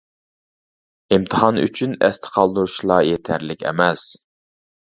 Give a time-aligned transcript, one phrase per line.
[1.15, 4.11] ئىمتىھان ئۈچۈن ئەستە قالدۇرۇشلا يېتەرلىك ئەمەس.